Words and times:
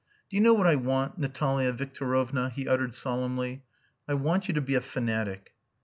"Do 0.31 0.35
you 0.37 0.41
know 0.41 0.55
what 0.55 0.65
I 0.65 0.77
want, 0.77 1.19
Natalia 1.19 1.71
Victorovna?" 1.71 2.49
he 2.49 2.67
uttered 2.67 2.95
solemnly. 2.95 3.65
"I 4.07 4.15
want 4.15 4.47
you 4.47 4.53
to 4.55 4.59
be 4.61 4.73
a 4.73 4.81
fanatic." 4.81 5.53